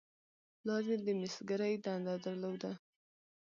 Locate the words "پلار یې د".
0.59-1.07